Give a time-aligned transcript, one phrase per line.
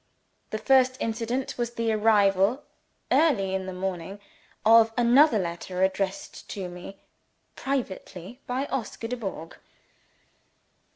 [0.49, 2.63] The first incident was the arrival,
[3.11, 4.19] early in the morning,
[4.65, 6.97] of another letter addressed to me
[7.55, 9.57] privately by Oscar Dubourg.